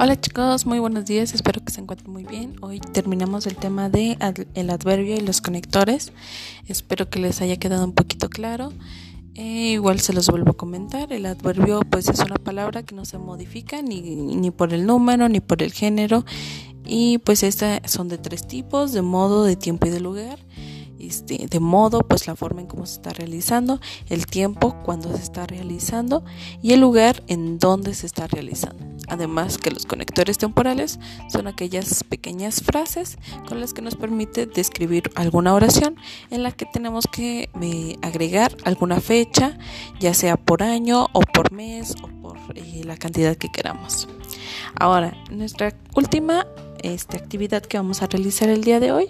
[0.00, 2.54] Hola chicos, muy buenos días, espero que se encuentren muy bien.
[2.60, 4.16] Hoy terminamos el tema de
[4.54, 6.12] el adverbio y los conectores.
[6.68, 8.72] Espero que les haya quedado un poquito claro.
[9.34, 11.12] Eh, igual se los vuelvo a comentar.
[11.12, 15.28] El adverbio pues es una palabra que no se modifica ni, ni por el número
[15.28, 16.24] ni por el género.
[16.86, 20.38] Y pues estas son de tres tipos, de modo, de tiempo y de lugar.
[20.98, 25.22] Este, de modo, pues la forma en cómo se está realizando, el tiempo cuando se
[25.22, 26.24] está realizando
[26.62, 28.84] y el lugar en donde se está realizando.
[29.08, 30.98] Además que los conectores temporales
[31.30, 33.16] son aquellas pequeñas frases
[33.48, 35.96] con las que nos permite describir alguna oración
[36.30, 39.56] en la que tenemos que eh, agregar alguna fecha,
[39.98, 44.08] ya sea por año o por mes o por eh, la cantidad que queramos.
[44.78, 46.46] Ahora, nuestra última
[46.82, 49.08] esta actividad que vamos a realizar el día de hoy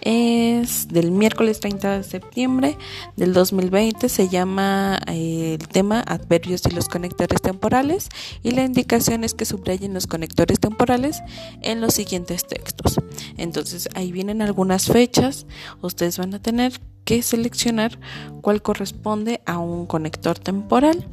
[0.00, 2.78] es del miércoles 30 de septiembre
[3.16, 4.08] del 2020.
[4.08, 8.08] Se llama eh, el tema adverbios y los conectores temporales
[8.42, 11.22] y la indicación es que subrayen los conectores temporales
[11.62, 13.00] en los siguientes textos.
[13.36, 15.46] Entonces ahí vienen algunas fechas.
[15.80, 17.98] Ustedes van a tener que seleccionar
[18.40, 21.06] cuál corresponde a un conector temporal.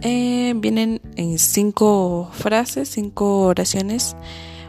[0.00, 4.16] Eh, vienen en cinco frases, cinco oraciones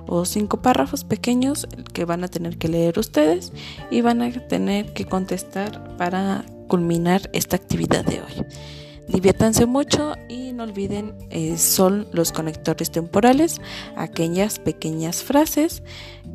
[0.08, 3.52] o cinco párrafos pequeños que van a tener que leer ustedes
[3.92, 8.45] y van a tener que contestar para culminar esta actividad de hoy.
[9.08, 13.62] Diviértanse mucho y no olviden, eh, son los conectores temporales,
[13.95, 15.84] aquellas pequeñas frases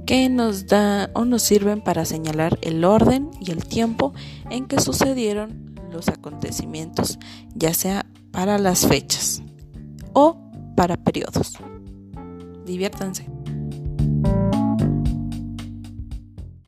[0.06, 4.14] que nos dan o nos sirven para señalar el orden y el tiempo
[4.50, 7.18] en que sucedieron los acontecimientos,
[7.54, 9.42] ya sea para las fechas
[10.12, 10.36] o
[10.76, 11.54] para periodos.
[12.64, 13.39] Diviértanse.